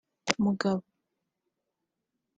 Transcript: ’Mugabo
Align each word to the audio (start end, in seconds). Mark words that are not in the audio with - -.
’Mugabo 0.43 0.83